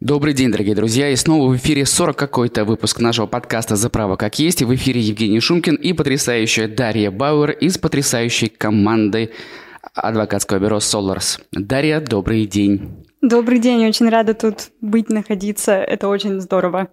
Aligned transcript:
Добрый 0.00 0.32
день, 0.32 0.50
дорогие 0.50 0.74
друзья, 0.74 1.10
и 1.10 1.16
снова 1.16 1.52
в 1.52 1.56
эфире 1.56 1.84
40 1.84 2.16
какой-то 2.16 2.64
выпуск 2.64 3.00
нашего 3.00 3.26
подкаста 3.26 3.76
«За 3.76 3.90
право 3.90 4.16
как 4.16 4.38
есть». 4.38 4.62
И 4.62 4.64
в 4.64 4.74
эфире 4.74 4.98
Евгений 5.02 5.40
Шумкин 5.40 5.74
и 5.74 5.92
потрясающая 5.92 6.68
Дарья 6.68 7.10
Бауэр 7.10 7.50
из 7.50 7.76
потрясающей 7.76 8.48
команды 8.48 9.32
адвокатского 9.94 10.58
бюро 10.58 10.80
«Соларс». 10.80 11.38
Дарья, 11.52 12.00
добрый 12.00 12.46
день. 12.46 13.04
Добрый 13.20 13.58
день, 13.58 13.86
очень 13.86 14.08
рада 14.08 14.32
тут 14.32 14.70
быть, 14.80 15.10
находиться, 15.10 15.72
это 15.72 16.08
очень 16.08 16.40
здорово. 16.40 16.88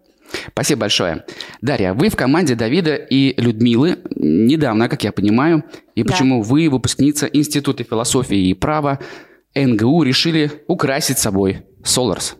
Спасибо 0.49 0.81
большое. 0.81 1.23
Дарья, 1.61 1.93
вы 1.93 2.09
в 2.09 2.17
команде 2.17 2.55
Давида 2.55 2.95
и 2.95 3.39
Людмилы 3.41 3.99
недавно, 4.17 4.89
как 4.89 5.05
я 5.05 5.13
понимаю, 5.13 5.63
и 5.95 6.03
да. 6.03 6.11
почему 6.11 6.41
вы, 6.41 6.69
выпускница 6.69 7.25
Института 7.27 7.85
философии 7.85 8.49
и 8.49 8.53
права 8.53 8.99
НГУ, 9.55 10.03
решили 10.03 10.51
украсить 10.67 11.19
собой 11.19 11.63
Соларс? 11.85 12.35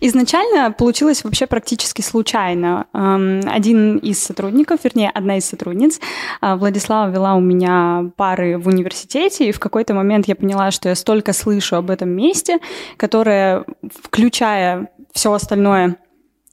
Изначально 0.00 0.70
получилось 0.72 1.24
вообще 1.24 1.46
практически 1.46 2.02
случайно. 2.02 2.86
Один 2.92 3.98
из 3.98 4.22
сотрудников, 4.22 4.80
вернее, 4.84 5.10
одна 5.10 5.38
из 5.38 5.44
сотрудниц, 5.44 6.00
а, 6.40 6.56
Владислава 6.56 7.10
вела 7.10 7.34
у 7.34 7.40
меня 7.40 8.10
пары 8.16 8.58
в 8.58 8.68
университете, 8.68 9.48
и 9.48 9.52
в 9.52 9.60
какой-то 9.60 9.94
момент 9.94 10.28
я 10.28 10.36
поняла, 10.36 10.70
что 10.70 10.88
я 10.88 10.94
столько 10.94 11.32
слышу 11.32 11.76
об 11.76 11.90
этом 11.90 12.10
месте, 12.10 12.58
которое, 12.96 13.64
включая 14.02 14.88
все 15.12 15.32
остальное, 15.32 15.96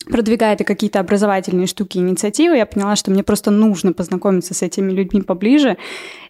продвигает 0.10 0.62
и 0.62 0.64
какие-то 0.64 1.00
образовательные 1.00 1.68
штуки, 1.68 1.98
инициативы, 1.98 2.58
я 2.58 2.66
поняла, 2.66 2.96
что 2.96 3.12
мне 3.12 3.24
просто 3.24 3.52
нужно 3.52 3.94
познакомиться 3.94 4.54
с 4.54 4.62
этими 4.62 4.92
людьми 4.92 5.22
поближе. 5.22 5.78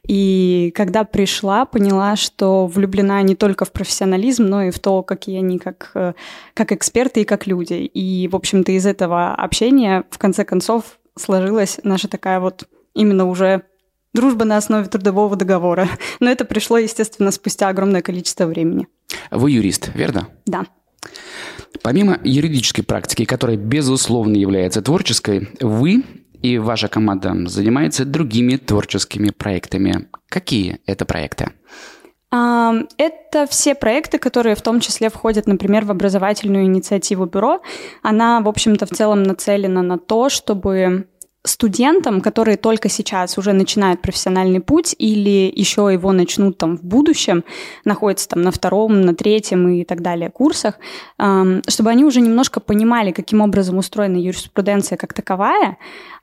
И 0.08 0.72
когда 0.76 1.04
пришла, 1.04 1.66
поняла, 1.66 2.16
что 2.16 2.68
влюблена 2.68 3.22
не 3.22 3.36
только 3.36 3.66
в 3.66 3.72
профессионализм, 3.72 4.46
но 4.46 4.64
и 4.64 4.72
в 4.72 4.80
то, 4.80 5.04
какие 5.04 5.38
они 5.40 5.60
как, 5.60 5.92
э, 5.94 6.14
как 6.54 6.72
эксперты 6.72 7.22
и 7.22 7.26
как 7.26 7.48
люди. 7.48 7.74
И, 7.74 8.28
в 8.28 8.36
общем-то, 8.36 8.72
из 8.72 8.86
этого 8.86 9.34
общения, 9.36 10.04
в 10.10 10.18
конце 10.18 10.44
концов, 10.44 11.00
сложилась 11.18 11.80
наша 11.84 12.08
такая 12.08 12.40
вот 12.40 12.68
именно 12.94 13.26
уже 13.26 13.64
дружба 14.14 14.46
на 14.46 14.58
основе 14.58 14.88
трудового 14.88 15.36
договора. 15.36 15.88
Но 16.20 16.30
это 16.30 16.46
пришло, 16.46 16.78
естественно, 16.78 17.32
спустя 17.32 17.70
огромное 17.70 18.02
количество 18.02 18.46
времени. 18.46 18.88
Вы 19.30 19.52
юрист, 19.52 19.92
верно? 19.94 20.28
Да. 20.46 20.66
Помимо 21.84 22.20
юридической 22.24 22.84
практики, 22.84 23.26
которая, 23.26 23.58
безусловно, 23.58 24.36
является 24.36 24.82
творческой, 24.82 25.50
вы 25.60 26.04
и 26.42 26.58
ваша 26.58 26.88
команда 26.88 27.36
занимается 27.48 28.06
другими 28.06 28.58
творческими 28.58 29.30
проектами. 29.32 30.08
Какие 30.30 30.80
это 30.86 31.06
проекты? 31.06 31.52
Это 32.32 33.46
все 33.50 33.76
проекты, 33.76 34.18
которые 34.18 34.56
в 34.56 34.62
том 34.62 34.80
числе 34.80 35.10
входят, 35.10 35.48
например, 35.48 35.84
в 35.86 35.92
образовательную 35.92 36.66
инициативу 36.66 37.26
бюро. 37.26 37.62
Она, 38.04 38.40
в 38.40 38.48
общем-то, 38.48 38.86
в 38.86 38.90
целом 38.90 39.24
нацелена 39.24 39.82
на 39.82 39.98
то, 39.98 40.30
чтобы 40.30 41.08
студентам, 41.44 42.22
которые 42.22 42.58
только 42.58 42.90
сейчас 42.90 43.38
уже 43.38 43.54
начинают 43.54 44.02
профессиональный 44.02 44.60
путь 44.60 44.96
или 44.98 45.52
еще 45.56 45.90
его 45.92 46.12
начнут 46.12 46.58
там 46.58 46.78
в 46.78 46.84
будущем, 46.84 47.44
находятся 47.84 48.30
там 48.30 48.44
на 48.44 48.52
втором, 48.52 49.02
на 49.02 49.16
третьем 49.16 49.68
и 49.70 49.84
так 49.84 50.02
далее 50.02 50.30
курсах, 50.30 50.76
чтобы 51.18 51.90
они 51.90 52.06
уже 52.06 52.22
немножко 52.22 52.60
понимали, 52.60 53.12
каким 53.12 53.42
образом 53.42 53.78
устроена 53.78 54.18
юриспруденция 54.18 54.98
как 54.98 55.14
таковая, 55.14 55.78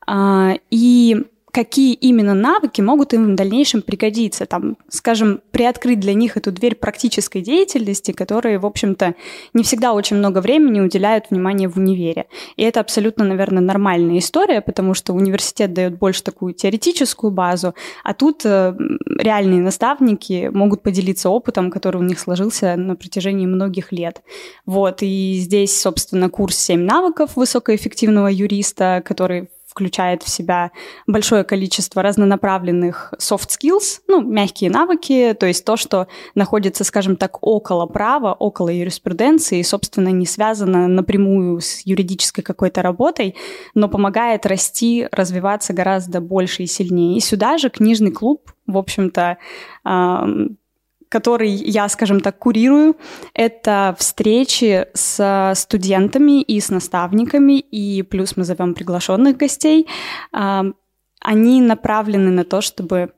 а, 0.06 0.55
и 0.70 1.25
какие 1.52 1.94
именно 1.94 2.34
навыки 2.34 2.80
могут 2.80 3.14
им 3.14 3.32
в 3.32 3.34
дальнейшем 3.34 3.82
пригодиться. 3.82 4.46
Там, 4.46 4.77
скажем, 4.88 5.41
приоткрыть 5.50 6.00
для 6.00 6.14
них 6.14 6.36
эту 6.36 6.52
дверь 6.52 6.74
практической 6.74 7.41
деятельности, 7.41 8.12
которые, 8.12 8.58
в 8.58 8.66
общем-то, 8.66 9.14
не 9.54 9.62
всегда 9.62 9.92
очень 9.92 10.16
много 10.16 10.41
времени 10.41 10.80
уделяют 10.80 11.26
внимание 11.30 11.69
в 11.69 11.76
универе. 11.76 12.26
И 12.56 12.62
это 12.62 12.80
абсолютно, 12.80 13.24
наверное, 13.24 13.62
нормальная 13.62 14.19
история, 14.19 14.60
потому 14.60 14.94
что 14.94 15.12
университет 15.12 15.72
дает 15.72 15.98
больше 15.98 16.22
такую 16.22 16.54
теоретическую 16.54 17.31
базу, 17.31 17.75
а 18.04 18.15
тут 18.15 18.44
э, 18.44 18.75
реальные 19.06 19.60
наставники 19.60 20.50
могут 20.53 20.82
поделиться 20.82 21.30
опытом, 21.30 21.70
который 21.70 21.98
у 21.98 22.04
них 22.04 22.19
сложился 22.19 22.76
на 22.76 22.97
протяжении 22.97 23.47
многих 23.47 23.92
лет. 23.92 24.22
Вот, 24.66 25.03
и 25.03 25.34
здесь, 25.38 25.80
собственно, 25.80 26.28
курс 26.28 26.70
«7 26.70 26.76
навыков 26.76 27.36
высокоэффективного 27.36 28.28
юриста», 28.28 29.03
который 29.04 29.48
включает 29.78 30.25
в 30.25 30.28
себя 30.28 30.72
большое 31.06 31.44
количество 31.44 32.03
разнонаправленных 32.03 33.15
soft 33.21 33.50
skills, 33.50 34.00
ну, 34.09 34.21
мягкие 34.21 34.71
навыки, 34.71 35.37
то 35.39 35.47
есть 35.47 35.65
то, 35.65 35.77
что 35.77 36.09
находится, 36.34 36.83
скажем 36.83 37.15
так, 37.15 37.39
около 37.43 37.87
права, 37.87 38.33
около 38.33 38.71
юриспруденции, 38.71 39.61
и, 39.61 39.62
собственно, 39.62 40.09
не 40.09 40.27
связано 40.27 40.89
напрямую 40.89 41.61
с 41.61 41.83
юридической 41.87 42.43
какой-то 42.43 42.83
работой, 42.83 43.37
но 43.75 43.89
помогает 43.89 44.47
расти, 44.47 45.06
развиваться 45.12 45.72
гораздо 45.72 46.21
больше 46.21 46.65
и 46.65 46.66
сильнее. 46.66 47.16
И 47.16 47.21
сюда 47.21 47.56
же 47.56 47.71
книжный 47.71 48.10
клуб, 48.10 48.50
в 48.66 48.77
общем-то, 48.77 49.39
который 51.08 51.50
я, 51.50 51.88
скажем 51.88 52.20
так, 52.20 52.38
курирую, 52.38 52.96
это 53.34 53.94
встречи 53.98 54.86
с 54.94 55.52
студентами 55.56 56.42
и 56.42 56.60
с 56.60 56.70
наставниками, 56.70 57.58
и 57.58 58.02
плюс 58.02 58.36
мы 58.36 58.44
зовем 58.44 58.74
приглашенных 58.74 59.36
гостей. 59.36 59.86
Они 60.32 61.60
направлены 61.60 62.30
на 62.30 62.44
то, 62.44 62.60
чтобы 62.60 63.12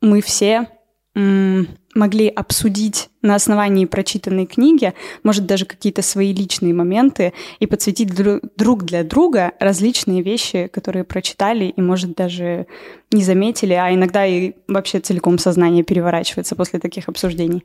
мы 0.00 0.20
все 0.20 0.68
могли 1.16 2.28
обсудить 2.28 3.08
на 3.22 3.34
основании 3.34 3.86
прочитанной 3.86 4.44
книги, 4.44 4.92
может, 5.22 5.46
даже 5.46 5.64
какие-то 5.64 6.02
свои 6.02 6.34
личные 6.34 6.74
моменты 6.74 7.32
и 7.58 7.66
подсветить 7.66 8.14
друг 8.14 8.84
для 8.84 9.02
друга 9.02 9.52
различные 9.58 10.22
вещи, 10.22 10.68
которые 10.70 11.04
прочитали 11.04 11.64
и, 11.64 11.80
может, 11.80 12.14
даже 12.14 12.66
не 13.10 13.22
заметили, 13.22 13.72
а 13.72 13.92
иногда 13.94 14.26
и 14.26 14.52
вообще 14.68 15.00
целиком 15.00 15.38
сознание 15.38 15.84
переворачивается 15.84 16.54
после 16.54 16.78
таких 16.80 17.08
обсуждений. 17.08 17.64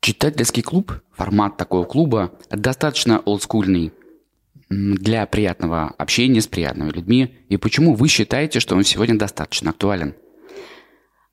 Читательский 0.00 0.62
клуб, 0.62 0.92
формат 1.12 1.58
такого 1.58 1.84
клуба 1.84 2.32
достаточно 2.50 3.18
олдскульный 3.18 3.92
для 4.70 5.26
приятного 5.26 5.88
общения 5.98 6.40
с 6.40 6.46
приятными 6.46 6.90
людьми. 6.90 7.36
И 7.48 7.58
почему 7.58 7.94
вы 7.94 8.08
считаете, 8.08 8.60
что 8.60 8.74
он 8.74 8.84
сегодня 8.84 9.18
достаточно 9.18 9.70
актуален? 9.70 10.14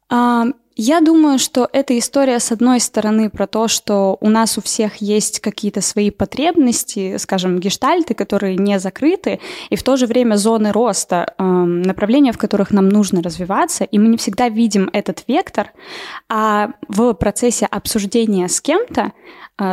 А, 0.09 0.45
я 0.75 0.99
думаю, 0.99 1.39
что 1.39 1.69
эта 1.71 1.97
история, 1.97 2.39
с 2.39 2.51
одной 2.51 2.81
стороны, 2.81 3.29
про 3.29 3.47
то, 3.47 3.69
что 3.69 4.17
у 4.19 4.29
нас 4.29 4.57
у 4.57 4.61
всех 4.61 4.97
есть 4.97 5.39
какие-то 5.39 5.79
свои 5.81 6.09
потребности, 6.09 7.15
скажем, 7.17 7.59
гештальты, 7.59 8.13
которые 8.13 8.57
не 8.57 8.77
закрыты, 8.77 9.39
и 9.69 9.77
в 9.77 9.83
то 9.83 9.95
же 9.95 10.05
время 10.05 10.35
зоны 10.35 10.73
роста, 10.73 11.33
эм, 11.37 11.81
направления, 11.81 12.33
в 12.33 12.37
которых 12.37 12.71
нам 12.71 12.89
нужно 12.89 13.21
развиваться, 13.21 13.85
и 13.85 13.97
мы 13.97 14.09
не 14.09 14.17
всегда 14.17 14.49
видим 14.49 14.89
этот 14.91 15.23
вектор, 15.27 15.71
а 16.27 16.71
в 16.89 17.13
процессе 17.13 17.65
обсуждения 17.65 18.49
с 18.49 18.59
кем-то 18.59 19.13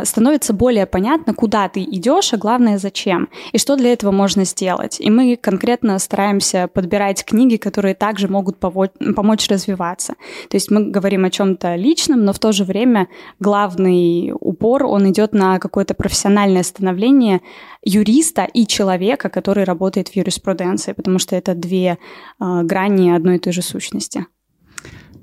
становится 0.03 0.53
более 0.53 0.85
понятно, 0.85 1.33
куда 1.33 1.67
ты 1.67 1.81
идешь, 1.83 2.33
а 2.33 2.37
главное, 2.37 2.77
зачем, 2.77 3.29
и 3.51 3.57
что 3.57 3.75
для 3.75 3.91
этого 3.91 4.11
можно 4.11 4.45
сделать. 4.45 4.99
И 4.99 5.09
мы 5.09 5.35
конкретно 5.35 5.99
стараемся 5.99 6.67
подбирать 6.67 7.25
книги, 7.25 7.57
которые 7.57 7.93
также 7.93 8.27
могут 8.27 8.59
помочь 8.59 9.49
развиваться. 9.49 10.13
То 10.49 10.55
есть 10.55 10.71
мы 10.71 10.89
говорим 10.89 11.25
о 11.25 11.29
чем-то 11.29 11.75
личном, 11.75 12.23
но 12.23 12.33
в 12.33 12.39
то 12.39 12.51
же 12.51 12.63
время 12.63 13.07
главный 13.39 14.31
упор, 14.39 14.85
он 14.85 15.09
идет 15.11 15.33
на 15.33 15.59
какое-то 15.59 15.93
профессиональное 15.93 16.63
становление 16.63 17.41
юриста 17.83 18.43
и 18.45 18.65
человека, 18.65 19.29
который 19.29 19.65
работает 19.65 20.09
в 20.09 20.15
юриспруденции, 20.15 20.93
потому 20.93 21.19
что 21.19 21.35
это 21.35 21.55
две 21.55 21.97
э, 22.39 22.61
грани 22.63 23.11
одной 23.11 23.35
и 23.35 23.39
той 23.39 23.53
же 23.53 23.61
сущности. 23.61 24.25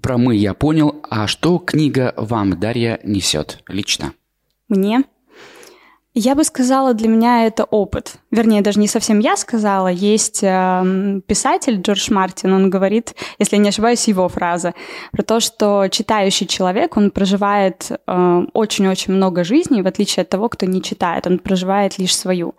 Про 0.02 0.18
мы 0.18 0.36
я 0.36 0.54
понял. 0.54 1.02
А 1.10 1.26
что 1.26 1.58
книга 1.58 2.14
вам, 2.16 2.58
Дарья, 2.58 3.00
несет 3.04 3.62
лично? 3.68 4.12
Мне. 4.70 5.04
Я 6.12 6.34
бы 6.34 6.42
сказала, 6.42 6.92
для 6.92 7.06
меня 7.06 7.46
это 7.46 7.62
опыт. 7.62 8.16
Вернее, 8.32 8.62
даже 8.62 8.80
не 8.80 8.88
совсем 8.88 9.20
я 9.20 9.36
сказала. 9.36 9.86
Есть 9.86 10.40
э, 10.42 11.20
писатель 11.24 11.80
Джордж 11.80 12.12
Мартин, 12.12 12.52
он 12.52 12.68
говорит, 12.68 13.14
если 13.38 13.58
не 13.58 13.68
ошибаюсь, 13.68 14.08
его 14.08 14.28
фраза, 14.28 14.74
про 15.12 15.22
то, 15.22 15.38
что 15.38 15.86
читающий 15.88 16.48
человек, 16.48 16.96
он 16.96 17.12
проживает 17.12 17.92
э, 17.92 18.42
очень-очень 18.54 19.14
много 19.14 19.44
жизней, 19.44 19.82
в 19.82 19.86
отличие 19.86 20.22
от 20.22 20.28
того, 20.28 20.48
кто 20.48 20.66
не 20.66 20.82
читает. 20.82 21.28
Он 21.28 21.38
проживает 21.38 21.96
лишь 21.98 22.16
свою. 22.16 22.56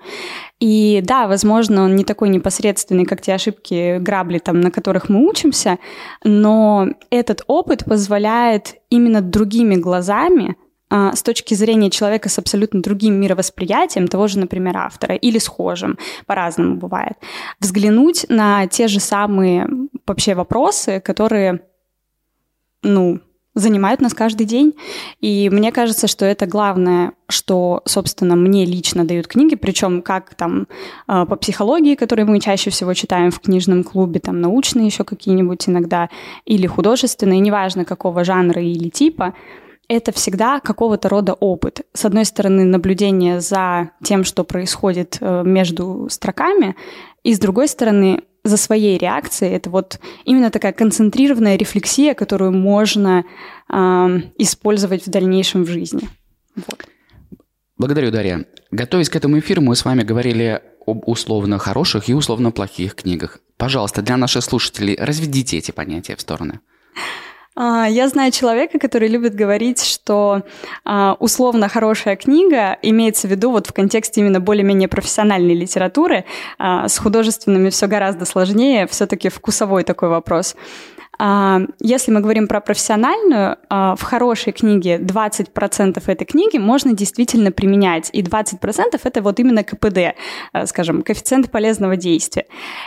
И 0.61 1.01
да, 1.03 1.27
возможно, 1.27 1.83
он 1.83 1.97
не 1.97 2.05
такой 2.05 2.29
непосредственный, 2.29 3.05
как 3.05 3.21
те 3.21 3.33
ошибки, 3.33 3.97
грабли, 3.99 4.37
там, 4.37 4.61
на 4.61 4.71
которых 4.71 5.09
мы 5.09 5.27
учимся, 5.27 5.77
но 6.23 6.87
этот 7.09 7.43
опыт 7.47 7.83
позволяет 7.83 8.75
именно 8.89 9.19
другими 9.19 9.75
глазами 9.75 10.55
с 10.91 11.23
точки 11.23 11.53
зрения 11.53 11.89
человека 11.89 12.29
с 12.29 12.37
абсолютно 12.37 12.81
другим 12.81 13.15
мировосприятием, 13.15 14.07
того 14.07 14.27
же, 14.27 14.39
например, 14.39 14.77
автора, 14.77 15.15
или 15.15 15.39
схожим, 15.39 15.97
по-разному 16.25 16.75
бывает, 16.75 17.13
взглянуть 17.59 18.25
на 18.29 18.67
те 18.67 18.87
же 18.87 18.99
самые 18.99 19.67
вообще 20.05 20.35
вопросы, 20.35 20.99
которые, 20.99 21.61
ну, 22.83 23.21
занимают 23.53 24.01
нас 24.01 24.13
каждый 24.13 24.45
день. 24.45 24.73
И 25.19 25.49
мне 25.49 25.71
кажется, 25.71 26.07
что 26.07 26.25
это 26.25 26.45
главное, 26.45 27.13
что, 27.27 27.81
собственно, 27.85 28.35
мне 28.35 28.65
лично 28.65 29.05
дают 29.05 29.27
книги, 29.27 29.55
причем 29.55 30.01
как 30.01 30.35
там 30.35 30.67
э, 31.07 31.25
по 31.25 31.35
психологии, 31.35 31.95
которые 31.95 32.25
мы 32.25 32.39
чаще 32.39 32.69
всего 32.69 32.93
читаем 32.93 33.31
в 33.31 33.39
книжном 33.39 33.83
клубе, 33.83 34.19
там 34.19 34.39
научные 34.39 34.85
еще 34.85 35.03
какие-нибудь 35.03 35.67
иногда, 35.67 36.09
или 36.45 36.65
художественные, 36.65 37.39
неважно 37.39 37.83
какого 37.83 38.23
жанра 38.23 38.61
или 38.61 38.89
типа, 38.89 39.33
это 39.91 40.11
всегда 40.13 40.59
какого-то 40.59 41.09
рода 41.09 41.33
опыт. 41.33 41.81
С 41.93 42.05
одной 42.05 42.25
стороны, 42.25 42.63
наблюдение 42.63 43.41
за 43.41 43.91
тем, 44.03 44.23
что 44.23 44.43
происходит 44.43 45.17
э, 45.19 45.43
между 45.43 46.07
строками, 46.09 46.75
и 47.23 47.33
с 47.33 47.39
другой 47.39 47.67
стороны, 47.67 48.21
за 48.43 48.57
своей 48.57 48.97
реакцией. 48.97 49.51
Это 49.51 49.69
вот 49.69 49.99
именно 50.25 50.49
такая 50.49 50.71
концентрированная 50.71 51.57
рефлексия, 51.57 52.15
которую 52.15 52.51
можно 52.53 53.23
э, 53.69 53.75
использовать 54.37 55.05
в 55.05 55.09
дальнейшем 55.09 55.63
в 55.63 55.67
жизни. 55.67 56.09
Вот. 56.55 56.85
Благодарю, 57.77 58.11
Дарья. 58.11 58.45
Готовясь 58.71 59.09
к 59.09 59.15
этому 59.15 59.37
эфиру, 59.39 59.61
мы 59.61 59.75
с 59.75 59.85
вами 59.85 60.01
говорили 60.01 60.61
об 60.87 61.07
условно 61.07 61.59
хороших 61.59 62.09
и 62.09 62.13
условно 62.13 62.51
плохих 62.51 62.95
книгах. 62.95 63.39
Пожалуйста, 63.57 64.01
для 64.01 64.17
наших 64.17 64.43
слушателей 64.43 64.95
разведите 64.99 65.57
эти 65.57 65.71
понятия 65.71 66.15
в 66.15 66.21
стороны. 66.21 66.61
А, 67.55 67.87
я 67.87 68.07
знаю 68.07 68.31
человека, 68.31 68.79
который 68.79 69.09
любит 69.09 69.35
говорить, 69.35 69.83
что 69.83 70.43
а, 70.85 71.15
условно 71.19 71.67
хорошая 71.67 72.15
книга 72.15 72.77
имеется 72.81 73.27
в 73.27 73.31
виду 73.31 73.51
вот 73.51 73.67
в 73.67 73.73
контексте 73.73 74.21
именно 74.21 74.39
более-менее 74.39 74.87
профессиональной 74.87 75.53
литературы. 75.53 76.25
А, 76.57 76.87
с 76.87 76.97
художественными 76.97 77.69
все 77.69 77.87
гораздо 77.87 78.25
сложнее, 78.25 78.87
все-таки 78.87 79.29
вкусовой 79.29 79.83
такой 79.83 80.09
вопрос. 80.09 80.55
А, 81.19 81.61
если 81.79 82.11
мы 82.11 82.21
говорим 82.21 82.47
про 82.47 82.61
профессиональную, 82.61 83.57
а, 83.69 83.95
в 83.95 84.01
хорошей 84.01 84.53
книге 84.53 84.97
20% 84.97 86.09
этой 86.09 86.25
книги 86.25 86.57
можно 86.57 86.93
действительно 86.93 87.51
применять, 87.51 88.09
и 88.13 88.21
20% 88.21 89.01
это 89.03 89.21
вот 89.21 89.39
именно 89.39 89.63
КПД, 89.63 90.15
а, 90.51 90.65
скажем, 90.65 91.03
коэффициент 91.03 91.51
полезного 91.51 91.95
действия. 91.95 92.45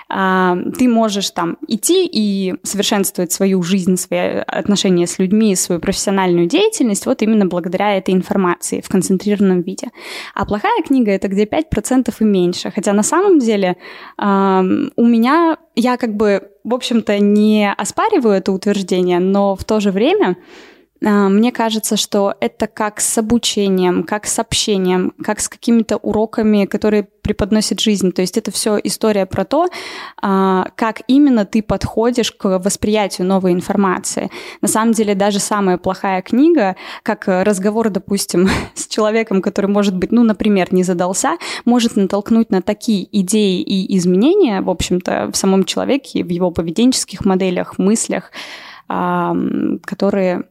Ты 0.08 0.88
можешь 0.88 1.30
там 1.30 1.56
идти 1.68 2.08
и 2.10 2.54
совершенствовать 2.62 3.32
свою 3.32 3.62
жизнь, 3.62 3.96
свои 3.96 4.40
отношения 4.46 5.06
с 5.06 5.18
людьми, 5.18 5.54
свою 5.56 5.80
профессиональную 5.80 6.46
деятельность 6.46 7.06
вот 7.06 7.22
именно 7.22 7.46
благодаря 7.46 7.96
этой 7.96 8.14
информации 8.14 8.80
в 8.80 8.88
концентрированном 8.88 9.62
виде. 9.62 9.90
А 10.34 10.44
плохая 10.44 10.82
книга— 10.82 11.10
это 11.12 11.28
где 11.28 11.44
5% 11.44 12.14
и 12.20 12.24
меньше. 12.24 12.70
Хотя 12.74 12.92
на 12.92 13.02
самом 13.02 13.38
деле 13.38 13.76
у 14.18 15.04
меня 15.06 15.56
я 15.74 15.96
как 15.96 16.14
бы, 16.14 16.50
в 16.62 16.74
общем-то, 16.74 17.18
не 17.18 17.72
оспариваю 17.72 18.34
это 18.36 18.52
утверждение, 18.52 19.18
но 19.18 19.56
в 19.56 19.64
то 19.64 19.80
же 19.80 19.90
время 19.90 20.36
мне 21.04 21.52
кажется, 21.52 21.96
что 21.96 22.34
это 22.40 22.66
как 22.66 23.00
с 23.00 23.18
обучением, 23.18 24.04
как 24.04 24.26
с 24.26 24.38
общением, 24.38 25.12
как 25.22 25.40
с 25.40 25.48
какими-то 25.48 25.98
уроками, 25.98 26.64
которые 26.64 27.06
преподносит 27.24 27.80
жизнь. 27.80 28.12
То 28.12 28.22
есть 28.22 28.38
это 28.38 28.50
все 28.50 28.78
история 28.82 29.26
про 29.26 29.44
то, 29.44 29.68
а, 30.22 30.68
как 30.76 31.02
именно 31.06 31.44
ты 31.44 31.62
подходишь 31.62 32.32
к 32.32 32.58
восприятию 32.58 33.26
новой 33.26 33.52
информации. 33.52 34.30
На 34.60 34.68
самом 34.68 34.92
деле 34.92 35.14
даже 35.14 35.40
самая 35.40 35.78
плохая 35.78 36.22
книга, 36.22 36.76
как 37.02 37.24
разговор, 37.26 37.90
допустим, 37.90 38.48
с 38.74 38.86
человеком, 38.86 39.42
который, 39.42 39.66
может 39.66 39.96
быть, 39.96 40.12
ну, 40.12 40.22
например, 40.22 40.72
не 40.72 40.84
задался, 40.84 41.36
может 41.64 41.96
натолкнуть 41.96 42.50
на 42.50 42.62
такие 42.62 43.08
идеи 43.20 43.60
и 43.60 43.96
изменения, 43.96 44.60
в 44.60 44.70
общем-то, 44.70 45.30
в 45.32 45.36
самом 45.36 45.64
человеке, 45.64 46.22
в 46.22 46.28
его 46.28 46.50
поведенческих 46.50 47.24
моделях, 47.24 47.78
мыслях, 47.78 48.30
которые 48.86 50.44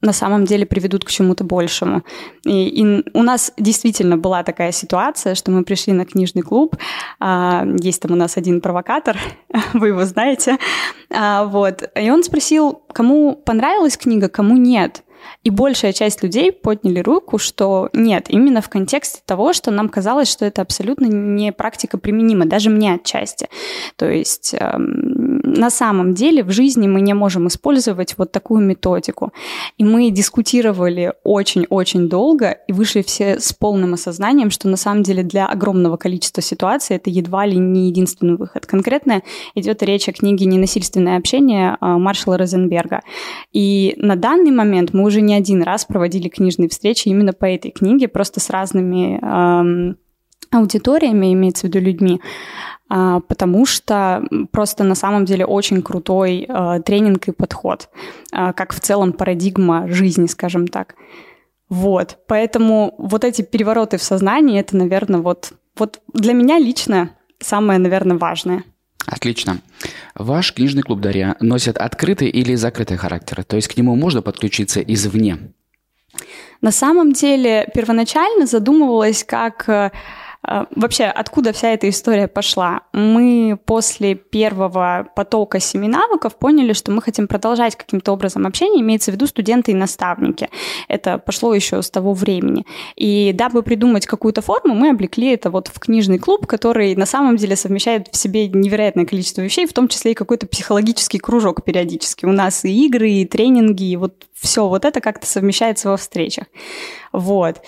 на 0.00 0.12
самом 0.12 0.44
деле 0.44 0.64
приведут 0.64 1.04
к 1.04 1.10
чему-то 1.10 1.44
большему. 1.44 2.04
И, 2.44 2.68
и 2.68 3.04
у 3.14 3.22
нас 3.22 3.52
действительно 3.56 4.16
была 4.16 4.42
такая 4.42 4.72
ситуация, 4.72 5.34
что 5.34 5.50
мы 5.50 5.64
пришли 5.64 5.92
на 5.92 6.04
книжный 6.04 6.42
клуб, 6.42 6.76
а, 7.18 7.64
есть 7.80 8.02
там 8.02 8.12
у 8.12 8.16
нас 8.16 8.36
один 8.36 8.60
провокатор, 8.60 9.16
вы 9.74 9.88
его 9.88 10.04
знаете, 10.04 10.58
а, 11.10 11.44
вот, 11.44 11.82
и 11.94 12.10
он 12.10 12.22
спросил, 12.22 12.82
кому 12.92 13.34
понравилась 13.34 13.96
книга, 13.96 14.28
кому 14.28 14.56
нет. 14.56 15.02
И 15.44 15.50
большая 15.50 15.92
часть 15.92 16.22
людей 16.22 16.52
подняли 16.52 17.00
руку, 17.00 17.38
что 17.38 17.90
нет, 17.92 18.26
именно 18.28 18.60
в 18.60 18.68
контексте 18.68 19.20
того, 19.24 19.52
что 19.52 19.70
нам 19.70 19.88
казалось, 19.88 20.30
что 20.30 20.44
это 20.44 20.62
абсолютно 20.62 21.06
не 21.06 21.52
практика 21.52 21.98
применима, 21.98 22.46
даже 22.46 22.70
мне 22.70 22.94
отчасти. 22.94 23.48
То 23.96 24.10
есть 24.10 24.54
эм, 24.58 25.40
на 25.42 25.70
самом 25.70 26.14
деле 26.14 26.42
в 26.42 26.50
жизни 26.50 26.86
мы 26.88 27.00
не 27.00 27.14
можем 27.14 27.48
использовать 27.48 28.14
вот 28.18 28.32
такую 28.32 28.60
методику. 28.60 29.32
И 29.76 29.84
мы 29.84 30.10
дискутировали 30.10 31.14
очень-очень 31.24 32.08
долго 32.08 32.58
и 32.68 32.72
вышли 32.72 33.02
все 33.02 33.40
с 33.40 33.52
полным 33.52 33.94
осознанием, 33.94 34.50
что 34.50 34.68
на 34.68 34.76
самом 34.76 35.02
деле 35.02 35.22
для 35.22 35.46
огромного 35.46 35.96
количества 35.96 36.42
ситуаций 36.42 36.96
это 36.96 37.10
едва 37.10 37.46
ли 37.46 37.56
не 37.56 37.88
единственный 37.88 38.36
выход. 38.36 38.66
Конкретно 38.66 39.22
идет 39.54 39.82
речь 39.82 40.08
о 40.08 40.12
книге 40.12 40.46
«Ненасильственное 40.46 41.18
общение» 41.18 41.76
э, 41.80 41.86
Маршала 41.86 42.36
Розенберга. 42.38 43.00
И 43.52 43.94
на 43.96 44.16
данный 44.16 44.50
момент 44.50 44.92
мы 44.92 45.04
уже 45.08 45.20
не 45.20 45.34
один 45.34 45.62
раз 45.62 45.84
проводили 45.84 46.28
книжные 46.28 46.68
встречи 46.68 47.08
именно 47.08 47.32
по 47.32 47.46
этой 47.46 47.70
книге, 47.70 48.08
просто 48.08 48.40
с 48.40 48.50
разными 48.50 49.18
эм, 49.20 49.96
аудиториями, 50.50 51.32
имеется 51.32 51.62
в 51.66 51.70
виду 51.70 51.80
людьми, 51.80 52.20
э, 52.90 53.20
потому 53.26 53.66
что 53.66 54.22
просто 54.50 54.84
на 54.84 54.94
самом 54.94 55.24
деле 55.24 55.44
очень 55.44 55.82
крутой 55.82 56.46
э, 56.48 56.80
тренинг 56.84 57.28
и 57.28 57.32
подход, 57.32 57.88
э, 58.32 58.52
как 58.52 58.72
в 58.72 58.80
целом 58.80 59.12
парадигма 59.12 59.88
жизни, 59.88 60.26
скажем 60.26 60.68
так. 60.68 60.94
Вот, 61.68 62.18
поэтому 62.26 62.94
вот 62.98 63.24
эти 63.24 63.42
перевороты 63.42 63.98
в 63.98 64.02
сознании, 64.02 64.58
это, 64.58 64.76
наверное, 64.76 65.20
вот, 65.20 65.52
вот 65.76 66.00
для 66.14 66.32
меня 66.32 66.58
лично 66.58 67.10
самое, 67.40 67.78
наверное, 67.78 68.16
важное. 68.16 68.64
Отлично. 69.10 69.60
Ваш 70.14 70.52
книжный 70.52 70.82
клуб 70.82 71.00
«Дарья» 71.00 71.34
носит 71.40 71.78
открытый 71.78 72.28
или 72.28 72.54
закрытый 72.54 72.98
характер? 72.98 73.42
То 73.42 73.56
есть 73.56 73.68
к 73.68 73.76
нему 73.76 73.96
можно 73.96 74.20
подключиться 74.20 74.80
извне? 74.80 75.38
На 76.60 76.72
самом 76.72 77.12
деле 77.12 77.70
первоначально 77.72 78.46
задумывалась 78.46 79.24
как 79.24 79.68
э, 79.68 79.92
вообще, 80.42 81.04
откуда 81.04 81.52
вся 81.52 81.70
эта 81.72 81.88
история 81.88 82.28
пошла? 82.28 82.82
Мы 82.92 83.58
после 83.64 84.14
первого 84.14 85.08
потока 85.14 85.60
семинавыков 85.60 86.36
поняли, 86.36 86.72
что 86.72 86.90
мы 86.90 87.02
хотим 87.02 87.28
продолжать 87.28 87.76
каким-то 87.76 88.12
образом 88.12 88.46
общение, 88.46 88.82
имеется 88.82 89.10
в 89.10 89.14
виду 89.14 89.26
студенты 89.26 89.72
и 89.72 89.74
наставники. 89.74 90.48
Это 90.88 91.18
пошло 91.18 91.54
еще 91.54 91.82
с 91.82 91.90
того 91.90 92.12
времени. 92.14 92.64
И 92.96 93.32
дабы 93.34 93.62
придумать 93.62 94.06
какую-то 94.06 94.42
форму, 94.42 94.74
мы 94.74 94.90
облекли 94.90 95.32
это 95.32 95.50
вот 95.50 95.68
в 95.68 95.78
книжный 95.78 96.18
клуб, 96.18 96.46
который 96.46 96.94
на 96.94 97.06
самом 97.06 97.36
деле 97.36 97.56
совмещает 97.56 98.08
в 98.10 98.16
себе 98.16 98.48
невероятное 98.48 99.06
количество 99.06 99.42
вещей, 99.42 99.66
в 99.66 99.72
том 99.72 99.88
числе 99.88 100.12
и 100.12 100.14
какой-то 100.14 100.46
психологический 100.46 101.18
кружок 101.18 101.64
периодически. 101.64 102.26
У 102.26 102.32
нас 102.32 102.64
и 102.64 102.86
игры, 102.86 103.10
и 103.10 103.24
тренинги, 103.24 103.84
и 103.84 103.96
вот 103.96 104.26
все 104.34 104.68
вот 104.68 104.84
это 104.84 105.00
как-то 105.00 105.26
совмещается 105.26 105.88
во 105.90 105.96
встречах. 105.96 106.46
Вот. 107.12 107.60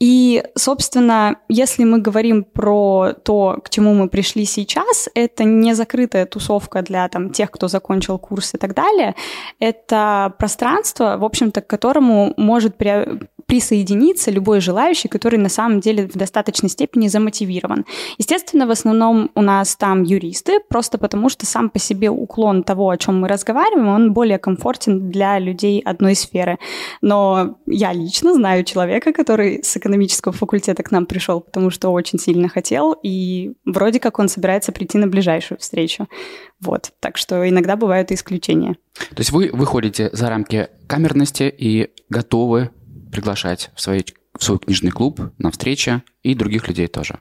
И, 0.00 0.44
собственно, 0.54 1.38
если 1.48 1.82
мы 1.82 2.00
говорим 2.00 2.44
про 2.44 3.14
то, 3.24 3.60
к 3.64 3.68
чему 3.68 3.94
мы 3.94 4.08
пришли 4.08 4.44
сейчас, 4.44 5.08
это 5.14 5.42
не 5.42 5.74
закрытая 5.74 6.24
тусовка 6.24 6.82
для 6.82 7.08
там, 7.08 7.30
тех, 7.30 7.50
кто 7.50 7.66
закончил 7.66 8.18
курс 8.18 8.54
и 8.54 8.58
так 8.58 8.74
далее. 8.74 9.16
Это 9.58 10.34
пространство, 10.38 11.16
в 11.18 11.24
общем-то, 11.24 11.62
к 11.62 11.66
которому 11.66 12.32
может 12.36 12.76
присоединиться 13.48 14.30
любой 14.30 14.60
желающий, 14.60 15.08
который 15.08 15.38
на 15.38 15.48
самом 15.48 15.80
деле 15.80 16.06
в 16.06 16.16
достаточной 16.16 16.68
степени 16.68 17.08
замотивирован. 17.08 17.86
Естественно, 18.18 18.66
в 18.66 18.70
основном 18.70 19.30
у 19.34 19.40
нас 19.40 19.74
там 19.74 20.02
юристы, 20.02 20.60
просто 20.68 20.98
потому 20.98 21.30
что 21.30 21.46
сам 21.46 21.70
по 21.70 21.78
себе 21.78 22.10
уклон 22.10 22.62
того, 22.62 22.90
о 22.90 22.98
чем 22.98 23.20
мы 23.20 23.28
разговариваем, 23.28 23.88
он 23.88 24.12
более 24.12 24.38
комфортен 24.38 25.10
для 25.10 25.38
людей 25.38 25.80
одной 25.80 26.14
сферы. 26.14 26.58
Но 27.00 27.56
я 27.66 27.94
лично 27.94 28.34
знаю 28.34 28.64
человека, 28.64 29.14
который 29.14 29.64
с 29.64 29.74
экономического 29.78 30.34
факультета 30.34 30.82
к 30.82 30.90
нам 30.90 31.06
пришел, 31.06 31.40
потому 31.40 31.70
что 31.70 31.88
очень 31.88 32.18
сильно 32.18 32.50
хотел, 32.50 32.94
и 33.02 33.54
вроде 33.64 33.98
как 33.98 34.18
он 34.18 34.28
собирается 34.28 34.72
прийти 34.72 34.98
на 34.98 35.06
ближайшую 35.06 35.58
встречу. 35.58 36.06
Вот, 36.60 36.92
так 37.00 37.16
что 37.16 37.48
иногда 37.48 37.76
бывают 37.76 38.12
исключения. 38.12 38.76
То 39.10 39.20
есть 39.20 39.30
вы 39.30 39.48
выходите 39.54 40.10
за 40.12 40.28
рамки 40.28 40.68
камерности 40.86 41.54
и 41.56 41.90
готовы 42.10 42.70
приглашать 43.10 43.70
в, 43.74 43.80
свой, 43.80 44.04
в 44.38 44.44
свой 44.44 44.58
книжный 44.58 44.90
клуб 44.90 45.20
на 45.38 45.50
встречи 45.50 46.02
и 46.22 46.34
других 46.34 46.68
людей 46.68 46.86
тоже. 46.86 47.18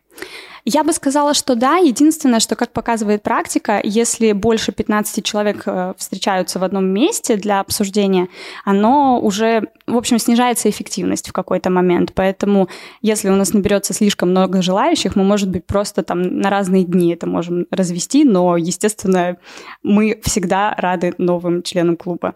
Я 0.70 0.84
бы 0.84 0.92
сказала, 0.92 1.34
что 1.34 1.56
да. 1.56 1.78
Единственное, 1.78 2.42
что, 2.42 2.58
как 2.58 2.74
показывает 2.74 3.24
практика, 3.24 3.80
если 3.82 4.34
больше 4.34 4.74
15 4.74 5.24
человек 5.24 5.64
э, 5.66 5.94
встречаются 5.98 6.60
в 6.60 6.64
одном 6.66 6.86
месте 6.88 7.38
для 7.38 7.62
обсуждения, 7.62 8.28
оно 8.66 9.18
уже, 9.22 9.70
в 9.88 9.96
общем, 9.96 10.20
снижается 10.20 10.70
эффективность 10.70 11.30
в 11.30 11.32
какой-то 11.32 11.70
момент. 11.70 12.12
Поэтому, 12.14 12.68
если 13.02 13.30
у 13.30 13.36
нас 13.38 13.54
наберется 13.54 13.94
слишком 13.94 14.32
много 14.32 14.62
желающих, 14.62 15.16
мы, 15.16 15.24
может 15.24 15.50
быть, 15.50 15.66
просто 15.66 16.04
там 16.04 16.40
на 16.40 16.50
разные 16.50 16.84
дни 16.84 17.14
это 17.14 17.28
можем 17.28 17.66
развести, 17.72 18.26
но, 18.26 18.58
естественно, 18.58 19.38
мы 19.84 20.20
всегда 20.26 20.76
рады 20.78 21.14
новым 21.18 21.64
членам 21.64 21.96
клуба. 21.96 22.36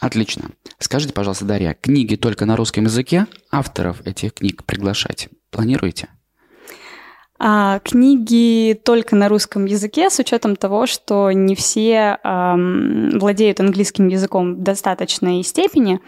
Отлично. 0.00 0.50
Скажите, 0.78 1.12
пожалуйста, 1.12 1.44
Дарья, 1.44 1.74
книги 1.74 2.14
только 2.14 2.46
на 2.46 2.56
русском 2.56 2.84
языке? 2.84 3.26
Авторов 3.50 4.06
этих 4.06 4.34
книг 4.34 4.64
приглашать 4.64 5.28
планируете? 5.50 6.08
А, 7.40 7.78
книги 7.80 8.74
только 8.84 9.14
на 9.14 9.28
русском 9.28 9.64
языке, 9.64 10.10
с 10.10 10.18
учетом 10.18 10.56
того, 10.56 10.86
что 10.86 11.30
не 11.30 11.54
все 11.54 12.18
эм, 12.24 13.10
владеют 13.18 13.60
английским 13.60 14.08
языком 14.08 14.56
в 14.56 14.62
достаточной 14.62 15.44
степени. 15.44 16.00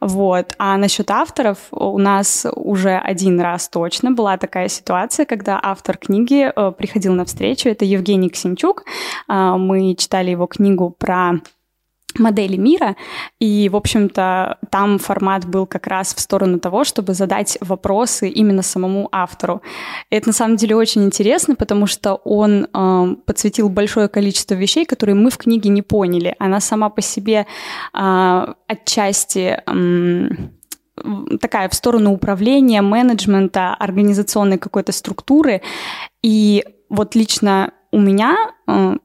Вот. 0.00 0.52
А 0.58 0.76
насчет 0.76 1.10
авторов 1.10 1.58
у 1.70 1.98
нас 1.98 2.46
уже 2.54 2.98
один 2.98 3.40
раз 3.40 3.70
точно 3.70 4.10
была 4.10 4.36
такая 4.36 4.68
ситуация, 4.68 5.24
когда 5.24 5.58
автор 5.62 5.96
книги 5.96 6.52
э, 6.54 6.72
приходил 6.72 7.14
на 7.14 7.24
встречу. 7.24 7.70
Это 7.70 7.86
Евгений 7.86 8.28
Ксенчук. 8.28 8.84
Э, 9.26 9.54
мы 9.56 9.94
читали 9.94 10.32
его 10.32 10.46
книгу 10.46 10.90
про 10.90 11.40
модели 12.18 12.56
мира. 12.56 12.96
И, 13.40 13.68
в 13.68 13.76
общем-то, 13.76 14.58
там 14.70 14.98
формат 14.98 15.46
был 15.46 15.66
как 15.66 15.86
раз 15.86 16.14
в 16.14 16.20
сторону 16.20 16.58
того, 16.58 16.84
чтобы 16.84 17.14
задать 17.14 17.58
вопросы 17.60 18.28
именно 18.28 18.62
самому 18.62 19.08
автору. 19.12 19.62
Это 20.10 20.28
на 20.28 20.32
самом 20.32 20.56
деле 20.56 20.76
очень 20.76 21.04
интересно, 21.04 21.54
потому 21.54 21.86
что 21.86 22.14
он 22.24 22.66
э, 22.72 23.16
подсветил 23.26 23.68
большое 23.68 24.08
количество 24.08 24.54
вещей, 24.54 24.84
которые 24.84 25.16
мы 25.16 25.30
в 25.30 25.38
книге 25.38 25.70
не 25.70 25.82
поняли. 25.82 26.34
Она 26.38 26.60
сама 26.60 26.90
по 26.90 27.02
себе 27.02 27.46
э, 27.92 28.46
отчасти 28.68 29.60
э, 29.66 30.28
такая 31.40 31.68
в 31.68 31.74
сторону 31.74 32.12
управления, 32.12 32.82
менеджмента, 32.82 33.74
организационной 33.74 34.58
какой-то 34.58 34.92
структуры. 34.92 35.62
И 36.22 36.64
вот 36.88 37.14
лично 37.14 37.72
у 37.90 37.98
меня 37.98 38.36
э, 38.66 38.96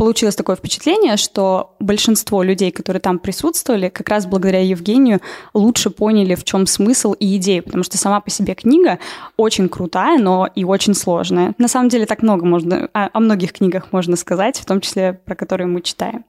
получилось 0.00 0.34
такое 0.34 0.56
впечатление, 0.56 1.18
что 1.18 1.76
большинство 1.78 2.42
людей, 2.42 2.70
которые 2.70 3.02
там 3.02 3.18
присутствовали, 3.18 3.90
как 3.90 4.08
раз 4.08 4.24
благодаря 4.24 4.60
Евгению 4.64 5.20
лучше 5.52 5.90
поняли, 5.90 6.34
в 6.36 6.42
чем 6.42 6.66
смысл 6.66 7.12
и 7.12 7.36
идея, 7.36 7.60
потому 7.60 7.84
что 7.84 7.98
сама 7.98 8.22
по 8.22 8.30
себе 8.30 8.54
книга 8.54 8.98
очень 9.36 9.68
крутая, 9.68 10.18
но 10.18 10.48
и 10.54 10.64
очень 10.64 10.94
сложная. 10.94 11.54
На 11.58 11.68
самом 11.68 11.90
деле 11.90 12.06
так 12.06 12.22
много 12.22 12.46
можно, 12.46 12.88
о, 12.94 13.10
о 13.12 13.20
многих 13.20 13.52
книгах 13.52 13.92
можно 13.92 14.16
сказать, 14.16 14.58
в 14.58 14.64
том 14.64 14.80
числе 14.80 15.12
про 15.12 15.34
которые 15.34 15.66
мы 15.66 15.82
читаем. 15.82 16.24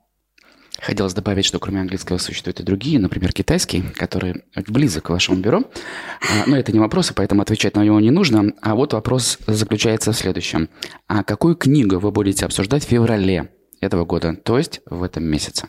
Хотелось 0.82 1.14
добавить, 1.14 1.46
что 1.46 1.58
кроме 1.60 1.80
английского 1.80 2.18
существуют 2.18 2.60
и 2.60 2.64
другие, 2.64 3.00
например, 3.00 3.32
китайский, 3.32 3.84
который 3.96 4.44
близок 4.68 5.06
к 5.06 5.10
вашему 5.12 5.40
бюро. 5.40 5.62
А, 5.62 6.44
но 6.46 6.58
это 6.58 6.74
не 6.74 6.80
вопрос, 6.80 7.12
и 7.12 7.14
поэтому 7.14 7.42
отвечать 7.42 7.78
на 7.78 7.86
него 7.86 8.02
не 8.02 8.12
нужно. 8.12 8.52
А 8.62 8.76
вот 8.76 8.92
вопрос 8.92 9.38
заключается 9.48 10.12
в 10.12 10.18
следующем. 10.18 10.68
А 11.08 11.24
какую 11.24 11.56
книгу 11.56 12.00
вы 12.00 12.12
будете 12.12 12.44
обсуждать 12.44 12.84
в 12.84 12.90
феврале 12.90 13.50
этого 13.82 14.06
года, 14.06 14.36
то 14.36 14.58
есть 14.58 14.82
в 14.86 15.04
этом 15.04 15.26
месяце. 15.26 15.68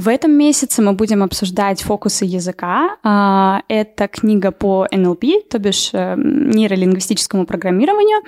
В 0.00 0.08
этом 0.08 0.32
месяце 0.32 0.80
мы 0.80 0.94
будем 0.94 1.22
обсуждать 1.22 1.82
фокусы 1.82 2.24
языка. 2.24 2.96
А, 3.02 3.60
это 3.68 4.08
книга 4.08 4.50
по 4.50 4.86
NLP, 4.90 5.42
то 5.50 5.58
бишь 5.58 5.90
э, 5.92 6.14
нейролингвистическому 6.16 7.44
программированию. 7.44 8.22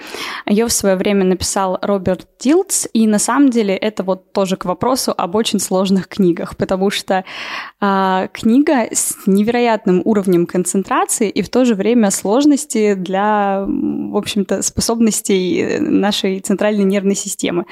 Ее 0.47 0.67
в 0.67 0.73
свое 0.73 0.97
время 0.97 1.25
написал 1.25 1.79
Роберт 1.81 2.27
Дилтс, 2.41 2.89
и 2.93 3.07
на 3.07 3.19
самом 3.19 3.49
деле 3.49 3.75
это 3.75 4.03
вот 4.03 4.35
тоже 4.35 4.59
к 4.59 4.67
вопросу 4.67 5.15
об 5.17 5.35
очень 5.35 5.61
сложных 5.61 6.09
книгах, 6.09 6.59
потому 6.59 6.91
что 6.91 7.25
а, 7.81 8.29
книга 8.35 8.89
с 8.93 9.17
невероятным 9.27 10.03
уровнем 10.05 10.45
концентрации 10.45 11.31
и 11.31 11.41
в 11.41 11.49
то 11.49 11.65
же 11.65 11.75
время 11.75 12.11
сложности 12.11 12.93
для, 12.93 13.65
в 13.67 14.17
общем-то, 14.17 14.61
способностей 14.61 15.79
нашей 15.81 16.41
центральной 16.41 16.85
нервной 16.85 17.17
системы. 17.17 17.65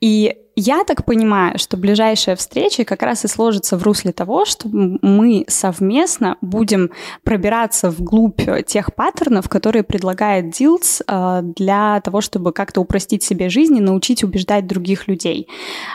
И 0.00 0.36
я 0.56 0.84
так 0.84 1.04
понимаю, 1.04 1.58
что 1.58 1.76
ближайшая 1.76 2.34
встреча 2.34 2.84
как 2.84 3.02
раз 3.02 3.26
и 3.26 3.28
сложится 3.28 3.76
в 3.76 3.82
русле 3.82 4.12
того, 4.12 4.46
что 4.46 4.68
мы 4.70 5.44
совместно 5.48 6.38
будем 6.40 6.90
пробираться 7.24 7.90
вглубь 7.90 8.40
тех 8.66 8.94
паттернов, 8.94 9.50
которые 9.50 9.82
предлагает 9.82 10.50
Дилс 10.50 11.02
э, 11.06 11.40
для 11.42 12.00
того, 12.00 12.22
чтобы 12.22 12.52
как-то 12.52 12.80
упростить 12.80 13.22
себе 13.22 13.50
жизнь 13.50 13.76
и 13.76 13.82
научить 13.82 14.24
убеждать 14.24 14.66
других 14.66 15.08
людей. 15.08 15.46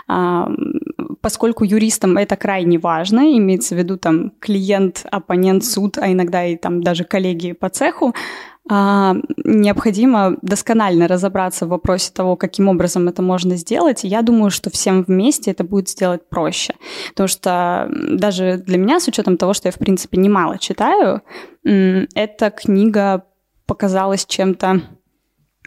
А, 0.08 0.51
поскольку 1.22 1.63
юристам 1.63 2.18
это 2.18 2.36
крайне 2.36 2.77
важно, 2.77 3.36
имеется 3.38 3.74
в 3.74 3.80
виду 3.80 3.98
там 3.98 4.32
клиент, 4.39 5.06
оппонент, 5.10 5.65
суд, 5.65 5.98
а 5.98 6.12
иногда 6.12 6.46
и 6.46 6.56
там 6.56 6.84
даже 6.84 7.03
коллеги 7.03 7.53
по 7.53 7.70
цеху, 7.70 8.13
необходимо 8.70 10.38
досконально 10.41 11.08
разобраться 11.08 11.65
в 11.65 11.70
вопросе 11.70 12.12
того, 12.13 12.36
каким 12.36 12.68
образом 12.68 13.08
это 13.08 13.22
можно 13.22 13.58
сделать. 13.58 14.06
И 14.06 14.08
я 14.08 14.22
думаю, 14.22 14.51
что 14.51 14.70
всем 14.70 15.03
вместе 15.03 15.51
это 15.51 15.63
будет 15.63 15.89
сделать 15.89 16.30
проще. 16.30 16.75
Потому 17.10 17.27
что 17.27 17.89
даже 17.91 18.58
для 18.58 18.77
меня, 18.77 19.00
с 19.00 19.08
учетом 19.08 19.38
того, 19.38 19.53
что 19.53 19.68
я, 19.68 19.72
в 19.72 19.80
принципе, 19.80 20.18
немало 20.18 20.58
читаю, 20.58 21.22
эта 21.63 22.50
книга 22.51 23.25
показалась 23.65 24.25
чем-то 24.25 24.82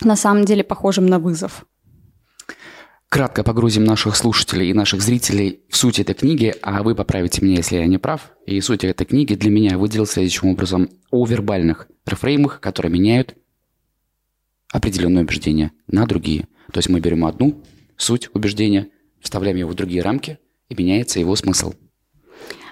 на 0.03 0.17
самом 0.17 0.45
деле 0.45 0.65
похожим 0.65 1.07
на 1.07 1.19
вызов. 1.19 1.67
Кратко 3.15 3.45
погрузим 3.45 3.85
наших 3.85 4.17
слушателей 4.17 4.71
и 4.71 4.75
наших 4.75 5.01
зрителей 5.01 5.61
в 5.69 5.77
суть 5.77 6.01
этой 6.01 6.17
книги, 6.17 6.53
а 6.63 6.83
вы 6.83 6.97
поправите 6.97 7.45
меня, 7.45 7.59
если 7.59 7.77
я 7.77 7.87
не 7.87 7.97
прав. 7.97 8.33
И 8.45 8.61
суть 8.61 8.83
этой 8.83 9.05
книги 9.05 9.35
для 9.35 9.53
меня 9.53 9.79
выделил 9.79 10.05
следующим 10.05 10.49
образом 10.49 10.91
о 11.13 11.25
вербальных 11.25 11.87
рефреймах, 12.07 12.59
которые 12.59 12.91
меняют 12.91 13.37
определенные 14.73 15.23
убеждения 15.23 15.71
на 15.87 16.07
другие. 16.07 16.49
То 16.73 16.79
есть 16.79 16.89
мы 16.89 16.99
берем 16.99 17.25
одну 17.25 17.63
суть 17.97 18.31
убеждения, 18.35 18.89
вставляем 19.21 19.59
его 19.59 19.71
в 19.71 19.75
другие 19.75 20.03
рамки, 20.03 20.41
и 20.69 20.75
меняется 20.75 21.21
его 21.21 21.37
смысл. 21.37 21.73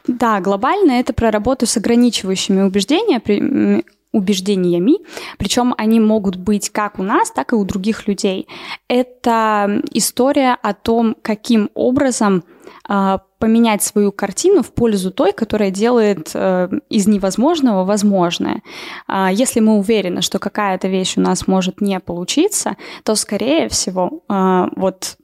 Да, 0.09 0.41
глобально 0.41 0.91
это 0.91 1.13
про 1.13 1.31
работу 1.31 1.67
с 1.67 1.77
ограничивающими 1.77 2.63
убеждениями, 2.63 3.85
убеждениями, 4.13 4.99
причем 5.39 5.75
они 5.79 6.01
могут 6.01 6.37
быть 6.37 6.71
как 6.71 6.99
у 6.99 7.03
нас, 7.03 7.31
так 7.31 7.53
и 7.53 7.57
у 7.57 7.65
других 7.65 8.07
людей. 8.07 8.47
Это 8.89 9.83
история 9.93 10.57
о 10.63 10.75
том, 10.75 11.17
каким 11.23 11.71
образом 11.75 12.45
э, 12.89 13.19
поменять 13.39 13.83
свою 13.83 14.13
картину 14.13 14.63
в 14.63 14.73
пользу 14.73 15.11
той, 15.11 15.33
которая 15.33 15.71
делает 15.71 16.31
э, 16.35 16.69
из 16.91 17.09
невозможного 17.09 17.85
возможное. 17.85 18.63
Э, 19.09 19.29
если 19.33 19.61
мы 19.61 19.79
уверены, 19.79 20.23
что 20.23 20.39
какая-то 20.39 20.89
вещь 20.89 21.17
у 21.17 21.21
нас 21.21 21.49
может 21.49 21.81
не 21.81 21.99
получиться, 21.99 22.77
то, 23.03 23.15
скорее 23.15 23.69
всего, 23.69 24.23
э, 24.29 24.67
вот 24.77 25.17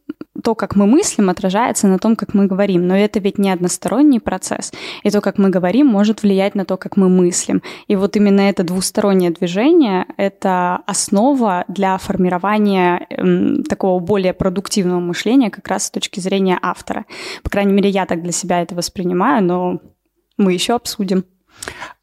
то, 0.49 0.55
как 0.55 0.77
мы 0.77 0.87
мыслим, 0.87 1.29
отражается 1.29 1.89
на 1.89 1.99
том, 1.99 2.17
как 2.17 2.33
мы 2.33 2.47
говорим. 2.47 2.87
Но 2.87 2.97
это 2.97 3.21
ведь 3.21 3.37
не 3.37 3.51
односторонний 3.51 4.19
процесс. 4.19 4.73
И 5.03 5.11
то, 5.11 5.21
как 5.21 5.37
мы 5.37 5.51
говорим, 5.51 5.87
может 5.87 6.23
влиять 6.23 6.55
на 6.55 6.65
то, 6.65 6.79
как 6.79 6.97
мы 6.97 7.11
мыслим. 7.11 7.63
И 7.87 7.97
вот 7.97 8.17
именно 8.17 8.41
это 8.41 8.65
двустороннее 8.65 9.31
движение— 9.31 10.07
это 10.17 10.77
основа 10.87 11.67
для 11.69 11.99
формирования 11.99 13.07
эм, 13.11 13.63
такого 13.63 14.01
более 14.01 14.33
продуктивного 14.33 15.01
мышления 15.01 15.51
как 15.51 15.69
раз 15.69 15.85
с 15.85 15.91
точки 15.91 16.19
зрения 16.19 16.59
автора. 16.63 17.05
По 17.43 17.51
крайней 17.51 17.75
мере, 17.75 17.91
я 17.91 18.07
так 18.07 18.23
для 18.23 18.33
себя 18.33 18.63
это 18.63 18.75
воспринимаю, 18.75 19.45
но 19.45 19.81
мы 20.39 20.55
еще 20.55 20.77
обсудим. 20.77 21.27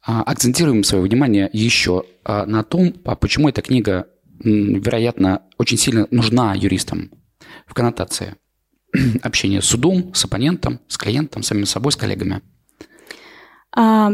А, 0.06 0.22
акцентируем 0.22 0.84
свое 0.84 1.02
внимание 1.02 1.50
еще 1.52 2.04
а, 2.22 2.46
на 2.46 2.62
том, 2.62 2.94
а 3.04 3.16
почему 3.16 3.48
эта 3.48 3.60
книга, 3.60 4.06
вероятно, 4.38 5.42
очень 5.58 5.78
сильно 5.78 6.06
нужна 6.12 6.54
юристам 6.54 7.10
в 7.66 7.74
коннотации 7.74 8.36
общения 9.22 9.60
с 9.60 9.66
судом, 9.66 10.14
с 10.14 10.24
оппонентом, 10.24 10.80
с 10.88 10.96
клиентом, 10.96 11.42
с 11.42 11.48
самим 11.48 11.66
собой, 11.66 11.92
с 11.92 11.96
коллегами? 11.96 12.42
А, 13.72 14.10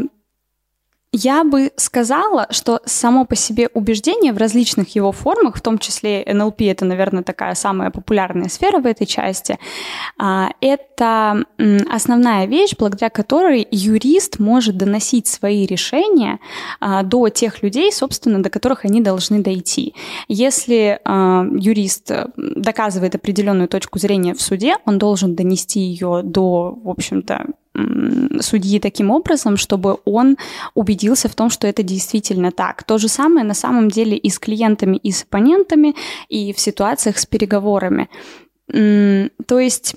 я 1.13 1.43
бы 1.43 1.71
сказала, 1.75 2.47
что 2.49 2.81
само 2.85 3.23
по 3.23 3.35
себе 3.35 3.69
убеждение 3.73 4.33
в 4.33 4.37
различных 4.37 4.95
его 4.95 5.11
формах, 5.11 5.55
в 5.55 5.61
том 5.61 5.77
числе 5.77 6.25
НЛП, 6.25 6.61
это, 6.61 6.85
наверное, 6.85 7.21
такая 7.21 7.53
самая 7.53 7.91
популярная 7.91 8.49
сфера 8.49 8.79
в 8.79 8.87
этой 8.87 9.05
части, 9.05 9.59
а, 10.17 10.49
это 10.59 11.45
основная 11.89 12.47
вещь, 12.47 12.73
благодаря 12.77 13.11
которой 13.11 13.67
юрист 13.69 14.39
может 14.39 14.75
доносить 14.75 15.27
свои 15.27 15.67
решения 15.67 16.39
а, 16.79 17.03
до 17.03 17.29
тех 17.29 17.61
людей, 17.61 17.91
собственно, 17.91 18.41
до 18.41 18.49
которых 18.49 18.83
они 18.83 18.99
должны 18.99 19.43
дойти. 19.43 19.93
Если 20.27 20.99
а, 21.05 21.45
юрист 21.51 22.11
доказывает 22.35 23.13
определенную 23.13 23.67
точку 23.67 23.99
зрения 23.99 24.33
в 24.33 24.41
суде, 24.41 24.77
он 24.85 24.97
должен 24.97 25.35
донести 25.35 25.79
ее 25.79 26.21
до, 26.23 26.75
в 26.83 26.89
общем-то, 26.89 27.45
судьи 28.39 28.79
таким 28.79 29.09
образом, 29.11 29.57
чтобы 29.57 29.97
он 30.05 30.37
убедился 30.75 31.27
в 31.27 31.35
том, 31.35 31.49
что 31.49 31.67
это 31.67 31.83
действительно 31.83 32.51
так. 32.51 32.83
То 32.83 32.97
же 32.97 33.07
самое 33.07 33.45
на 33.45 33.53
самом 33.53 33.89
деле 33.89 34.15
и 34.15 34.29
с 34.29 34.39
клиентами, 34.39 34.97
и 34.97 35.11
с 35.11 35.23
оппонентами, 35.23 35.95
и 36.29 36.53
в 36.53 36.59
ситуациях 36.59 37.17
с 37.17 37.25
переговорами. 37.25 38.09
То 38.67 39.59
есть, 39.59 39.95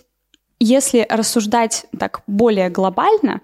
если 0.59 1.07
рассуждать 1.09 1.87
так 1.99 2.23
более 2.27 2.71
глобально, 2.71 3.41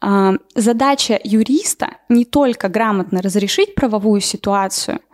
а, 0.00 0.34
задача 0.54 1.18
юриста 1.24 1.96
не 2.08 2.24
только 2.24 2.68
грамотно 2.68 3.22
разрешить 3.22 3.74
правовую 3.74 4.20
ситуацию– 4.20 5.00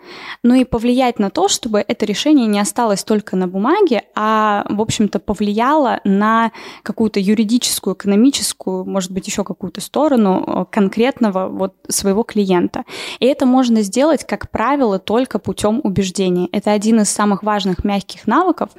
но 0.42 0.54
и 0.54 0.64
повлиять 0.64 1.18
на 1.18 1.30
то, 1.30 1.48
чтобы 1.48 1.84
это 1.86 2.06
решение 2.06 2.46
не 2.46 2.60
осталось 2.60 3.04
только 3.04 3.36
на 3.36 3.48
бумаге, 3.48 4.02
а, 4.14 4.64
в 4.68 4.80
общем-то, 4.80 5.18
повлияло 5.18 6.00
на 6.04 6.52
какую-то 6.82 7.20
юридическую, 7.20 7.94
экономическую, 7.94 8.84
может 8.84 9.10
быть, 9.10 9.26
еще 9.26 9.44
какую-то 9.44 9.80
сторону 9.80 10.44
э, 10.46 10.64
конкретного 10.70 11.48
вот 11.48 11.74
своего 11.88 12.22
клиента. 12.22 12.84
И 13.20 13.26
это 13.26 13.46
можно 13.46 13.82
сделать, 13.82 14.24
как 14.24 14.50
правило, 14.50 14.98
только 14.98 15.38
путем 15.38 15.80
убеждения. 15.84 16.48
Это 16.52 16.72
один 16.72 17.00
из 17.00 17.10
самых 17.10 17.42
важных 17.42 17.84
мягких 17.84 18.26
навыков, 18.26 18.70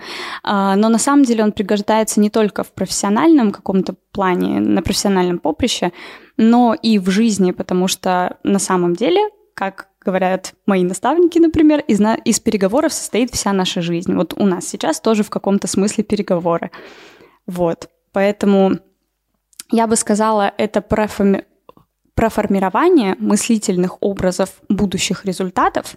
а, 0.43 0.75
но 0.75 0.89
на 0.89 0.97
самом 0.97 1.23
деле 1.23 1.43
он 1.43 1.51
пригождается 1.51 2.19
не 2.19 2.29
только 2.29 2.63
в 2.63 2.71
профессиональном 2.71 3.51
каком-то 3.51 3.95
плане, 4.11 4.59
на 4.59 4.81
профессиональном 4.81 5.39
поприще, 5.39 5.91
но 6.37 6.73
и 6.73 6.99
в 6.99 7.09
жизни, 7.09 7.51
потому 7.51 7.87
что 7.87 8.37
на 8.43 8.59
самом 8.59 8.95
деле, 8.95 9.21
как 9.53 9.87
говорят 10.03 10.53
мои 10.65 10.83
наставники, 10.83 11.39
например, 11.39 11.83
из, 11.88 12.00
на, 12.00 12.15
из 12.15 12.39
переговоров 12.39 12.93
состоит 12.93 13.31
вся 13.31 13.53
наша 13.53 13.81
жизнь. 13.81 14.13
Вот 14.13 14.33
у 14.38 14.45
нас 14.45 14.67
сейчас 14.67 15.00
тоже 15.00 15.24
в 15.24 15.29
каком-то 15.29 15.67
смысле 15.67 16.03
переговоры. 16.03 16.72
Вот. 17.48 17.89
Поэтому 18.12 18.79
я 19.72 19.88
бы 19.88 19.95
сказала, 19.95 20.53
это 20.57 20.81
про, 20.81 21.07
форми... 21.07 21.45
про 22.13 22.29
формирование 22.29 23.15
мыслительных 23.19 23.98
образов 24.01 24.62
будущих 24.69 25.25
результатов 25.25 25.95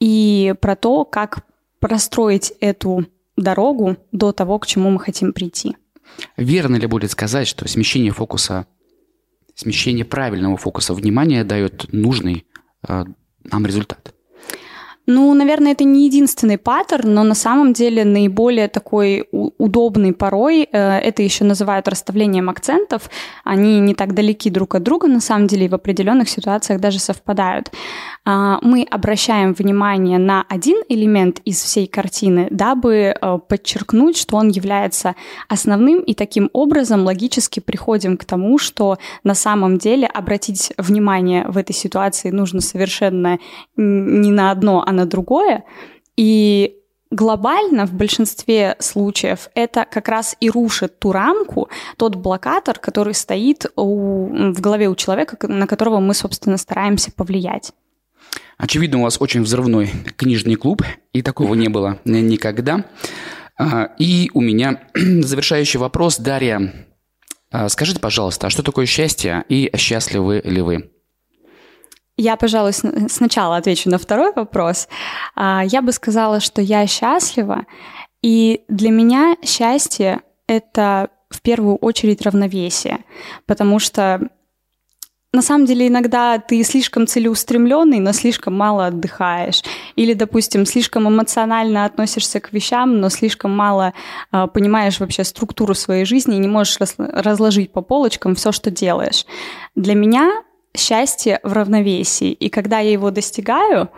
и 0.00 0.54
про 0.60 0.76
то, 0.76 1.04
как 1.04 1.44
простроить 1.80 2.52
эту 2.60 3.06
дорогу 3.36 3.96
до 4.12 4.32
того, 4.32 4.58
к 4.58 4.66
чему 4.66 4.90
мы 4.90 5.00
хотим 5.00 5.32
прийти. 5.32 5.76
Верно 6.36 6.76
ли 6.76 6.86
будет 6.86 7.10
сказать, 7.10 7.46
что 7.46 7.68
смещение 7.68 8.12
фокуса, 8.12 8.66
смещение 9.54 10.04
правильного 10.04 10.56
фокуса 10.56 10.94
внимания 10.94 11.44
дает 11.44 11.92
нужный 11.92 12.46
э, 12.86 13.04
нам 13.50 13.66
результат? 13.66 14.14
Ну, 15.10 15.32
наверное, 15.32 15.72
это 15.72 15.84
не 15.84 16.04
единственный 16.04 16.58
паттерн, 16.58 17.14
но 17.14 17.22
на 17.22 17.34
самом 17.34 17.72
деле 17.72 18.04
наиболее 18.04 18.68
такой 18.68 19.24
удобный 19.32 20.12
порой, 20.12 20.68
э, 20.70 20.98
это 20.98 21.22
еще 21.22 21.44
называют 21.44 21.88
расставлением 21.88 22.50
акцентов, 22.50 23.08
они 23.42 23.80
не 23.80 23.94
так 23.94 24.12
далеки 24.12 24.50
друг 24.50 24.74
от 24.74 24.82
друга, 24.82 25.08
на 25.08 25.20
самом 25.20 25.46
деле, 25.46 25.64
и 25.64 25.68
в 25.70 25.74
определенных 25.74 26.28
ситуациях 26.28 26.78
даже 26.82 26.98
совпадают. 26.98 27.72
А, 28.26 28.58
мы 28.60 28.86
обращаем 28.90 29.54
внимание 29.54 30.18
на 30.18 30.44
один 30.46 30.82
элемент 30.90 31.40
из 31.46 31.62
всей 31.62 31.86
картины, 31.86 32.48
дабы 32.50 33.16
э, 33.18 33.38
подчеркнуть, 33.48 34.18
что 34.18 34.36
он 34.36 34.48
является 34.48 35.14
основным, 35.48 36.00
и 36.00 36.12
таким 36.12 36.50
образом 36.52 37.04
логически 37.04 37.60
приходим 37.60 38.18
к 38.18 38.26
тому, 38.26 38.58
что 38.58 38.98
на 39.24 39.34
самом 39.34 39.78
деле 39.78 40.06
обратить 40.06 40.74
внимание 40.76 41.46
в 41.48 41.56
этой 41.56 41.72
ситуации 41.72 42.28
нужно 42.28 42.60
совершенно 42.60 43.38
не 43.76 44.30
на 44.30 44.50
одно, 44.50 44.84
а 44.86 44.97
на 44.98 45.06
другое. 45.06 45.64
И 46.16 46.76
глобально 47.10 47.86
в 47.86 47.92
большинстве 47.92 48.76
случаев 48.80 49.48
это 49.54 49.86
как 49.90 50.08
раз 50.08 50.36
и 50.40 50.50
рушит 50.50 50.98
ту 50.98 51.12
рамку, 51.12 51.68
тот 51.96 52.16
блокатор, 52.16 52.78
который 52.78 53.14
стоит 53.14 53.66
у, 53.76 54.52
в 54.52 54.60
голове 54.60 54.88
у 54.88 54.94
человека, 54.94 55.38
на 55.48 55.66
которого 55.66 56.00
мы, 56.00 56.14
собственно, 56.14 56.58
стараемся 56.58 57.12
повлиять. 57.12 57.72
Очевидно, 58.58 58.98
у 58.98 59.02
вас 59.02 59.20
очень 59.20 59.42
взрывной 59.42 59.90
книжный 60.16 60.56
клуб, 60.56 60.82
и 61.12 61.22
такого 61.22 61.54
не 61.54 61.68
было 61.68 61.98
никогда. 62.04 62.84
А, 63.56 63.90
и 63.98 64.30
у 64.34 64.40
меня 64.40 64.82
завершающий 64.94 65.78
вопрос. 65.78 66.18
Дарья, 66.18 66.86
а, 67.50 67.68
скажите, 67.68 68.00
пожалуйста, 68.00 68.48
а 68.48 68.50
что 68.50 68.62
такое 68.62 68.86
счастье 68.86 69.44
и 69.48 69.70
счастливы 69.76 70.42
ли 70.44 70.60
вы? 70.60 70.90
Я, 72.20 72.36
пожалуй, 72.36 72.72
сначала 73.08 73.56
отвечу 73.56 73.88
на 73.88 73.96
второй 73.96 74.32
вопрос. 74.32 74.88
А, 75.36 75.62
я 75.64 75.80
бы 75.80 75.92
сказала, 75.92 76.40
что 76.40 76.60
я 76.60 76.84
счастлива, 76.88 77.64
и 78.22 78.62
для 78.68 78.90
меня 78.90 79.36
счастье— 79.44 80.22
это 80.48 81.10
в 81.30 81.40
первую 81.40 81.76
очередь 81.76 82.22
равновесие, 82.22 83.04
потому 83.46 83.78
что 83.78 84.28
на 85.32 85.42
самом 85.42 85.66
деле 85.66 85.86
иногда 85.86 86.38
ты 86.38 86.64
слишком 86.64 87.06
целеустремленный, 87.06 88.00
но 88.00 88.12
слишком 88.12 88.56
мало 88.56 88.86
отдыхаешь. 88.86 89.62
Или, 89.94 90.14
допустим, 90.14 90.66
слишком 90.66 91.06
эмоционально 91.06 91.84
относишься 91.84 92.40
к 92.40 92.52
вещам, 92.52 92.98
но 92.98 93.10
слишком 93.10 93.54
мало 93.54 93.92
э, 94.32 94.46
понимаешь 94.52 94.98
вообще 94.98 95.22
структуру 95.22 95.74
своей 95.74 96.06
жизни 96.06 96.36
и 96.36 96.40
не 96.40 96.48
можешь 96.48 96.78
разложить 96.98 97.72
по 97.72 97.82
полочкам 97.82 98.34
все, 98.34 98.50
что 98.52 98.70
делаешь. 98.70 99.26
Для 99.76 99.94
меня 99.94 100.42
счастье 100.78 101.40
в 101.42 101.52
равновесии. 101.52 102.32
И 102.32 102.48
когда 102.48 102.78
я 102.80 102.90
его 102.90 103.10
достигаю, 103.10 103.88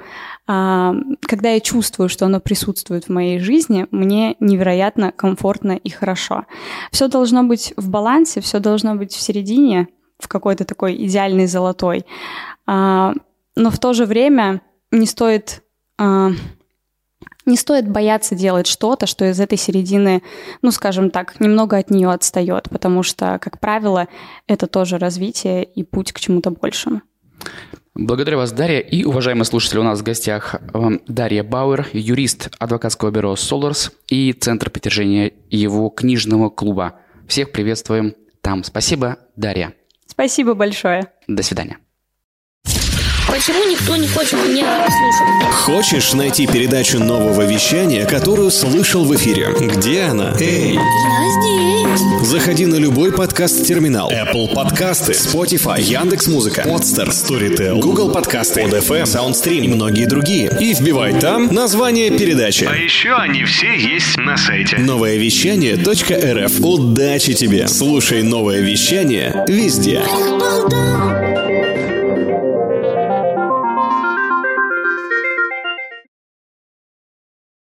э, 0.49 0.93
когда 1.23 1.51
я 1.51 1.61
чувствую, 1.61 2.09
что 2.09 2.27
оно 2.27 2.40
присутствует 2.40 3.05
в 3.05 3.09
моей 3.11 3.38
жизни, 3.38 3.87
мне 3.90 4.37
невероятно 4.40 5.12
комфортно 5.12 5.73
и 5.73 5.90
хорошо. 5.90 6.47
Все 6.90 7.09
должно 7.09 7.45
быть 7.45 7.73
в 7.77 7.88
балансе, 7.88 8.40
все 8.40 8.59
должно 8.59 8.95
быть 8.95 9.12
в 9.12 9.21
середине, 9.21 9.88
в 10.19 10.29
какой-то 10.29 10.64
такой 10.64 10.95
идеальный 11.07 11.47
золотой. 11.47 12.05
А, 12.66 13.14
но 13.57 13.71
в 13.71 13.79
то 13.79 13.93
же 13.93 14.05
время 14.05 14.62
не 14.90 15.07
стоит 15.07 15.62
а, 15.99 16.31
не 17.51 17.57
стоит 17.57 17.89
бояться 17.89 18.35
делать 18.35 18.67
что-то, 18.67 19.07
что 19.07 19.29
из 19.29 19.41
этой 19.41 19.59
середины, 19.59 20.23
ну, 20.63 20.71
скажем 20.71 21.11
так, 21.11 21.41
немного 21.41 21.77
от 21.77 21.91
нее 21.91 22.11
отстает, 22.11 22.71
потому 22.71 23.03
что, 23.03 23.39
как 23.41 23.61
правило, 23.61 24.09
это 24.47 24.67
тоже 24.67 24.99
развитие 24.99 25.65
и 25.65 25.83
путь 25.83 26.13
к 26.13 26.21
чему-то 26.21 26.51
большему. 26.51 27.03
Благодарю 27.95 28.39
вас, 28.39 28.53
Дарья. 28.53 28.79
И, 28.79 29.05
уважаемые 29.05 29.45
слушатели, 29.45 29.79
у 29.79 29.83
нас 29.83 30.01
в 30.01 30.03
гостях 30.03 30.55
эм, 30.73 31.03
Дарья 31.09 31.43
Бауэр, 31.43 31.89
юрист 31.93 32.49
адвокатского 32.59 33.11
бюро 33.11 33.35
«Соларс» 33.37 33.93
и 34.09 34.33
Центр 34.33 34.71
притяжения 34.71 35.33
его 35.51 35.89
книжного 35.91 36.51
клуба. 36.51 37.01
Всех 37.27 37.51
приветствуем 37.53 38.15
там. 38.41 38.63
Спасибо, 38.65 39.19
Дарья. 39.37 39.75
Спасибо 40.07 40.55
большое. 40.55 41.09
До 41.27 41.43
свидания. 41.43 41.79
Почему 43.31 43.64
никто 43.64 43.97
не 43.97 44.09
хочет 44.09 44.35
меня 44.47 44.87
слушать? 44.88 45.55
Хочешь 45.55 46.12
найти 46.14 46.47
передачу 46.47 46.99
нового 46.99 47.43
вещания, 47.43 48.05
которую 48.05 48.51
слышал 48.51 49.05
в 49.05 49.14
эфире? 49.14 49.49
Где 49.59 50.03
она? 50.03 50.35
Эй! 50.40 50.75
Я 50.75 50.81
здесь. 51.40 52.29
Заходи 52.29 52.66
на 52.66 52.77
любой 52.77 53.12
подкаст-терминал. 53.12 54.11
Apple 54.11 54.53
подкасты, 54.55 55.12
Spotify, 55.12 55.81
Яндекс 55.81 56.27
Музыка, 56.27 56.62
Podster, 56.62 57.09
Storytel, 57.09 57.79
Google 57.79 58.11
подкасты, 58.11 58.62
ODFM, 58.62 59.05
SoundStream 59.05 59.64
и 59.64 59.69
многие 59.69 60.07
другие. 60.07 60.51
И 60.61 60.75
вбивай 60.75 61.19
там 61.19 61.47
название 61.53 62.11
передачи. 62.11 62.64
А 62.64 62.75
еще 62.75 63.14
они 63.14 63.45
все 63.45 63.77
есть 63.77 64.16
на 64.19 64.37
сайте. 64.37 64.79
Новое 64.79 65.16
вещание 65.16 65.77
.рф. 65.77 66.61
Удачи 66.61 67.35
тебе! 67.35 67.69
Слушай 67.69 68.23
новое 68.23 68.61
вещание 68.61 69.45
везде. 69.49 70.03
Apple, 70.05 71.39